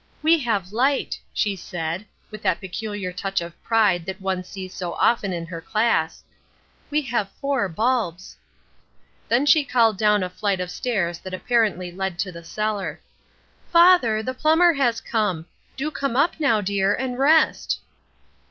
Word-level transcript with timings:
'We 0.23 0.39
have 0.39 0.73
light,' 0.73 1.19
she 1.31 1.55
said, 1.55 2.07
with 2.31 2.41
that 2.41 2.59
peculiar 2.59 3.13
touch 3.13 3.39
of 3.39 3.53
pride 3.63 4.03
that 4.07 4.19
one 4.19 4.43
sees 4.43 4.73
so 4.73 4.93
often 4.93 5.31
in 5.31 5.45
her 5.45 5.61
class, 5.61 6.23
'we 6.89 7.03
have 7.03 7.29
four 7.39 7.69
bulbs.' 7.69 8.35
"Then 9.29 9.45
she 9.45 9.63
called 9.63 9.99
down 9.99 10.23
a 10.23 10.29
flight 10.31 10.59
of 10.59 10.71
stairs 10.71 11.19
that 11.19 11.35
apparently 11.35 11.91
led 11.91 12.17
to 12.17 12.31
the 12.31 12.43
cellar: 12.43 12.99
"'Father, 13.71 14.23
the 14.23 14.33
plumber 14.33 14.73
has 14.73 15.01
come. 15.01 15.45
Do 15.77 15.91
come 15.91 16.15
up 16.15 16.39
now, 16.39 16.61
dear, 16.61 16.95
and 16.95 17.19
rest.' 17.19 17.79